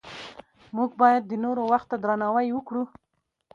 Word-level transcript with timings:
موږ 0.75 0.89
باید 1.01 1.23
د 1.27 1.33
نورو 1.43 1.63
وخت 1.71 1.87
ته 1.91 1.95
درناوی 2.03 2.47
وکړو 2.53 2.83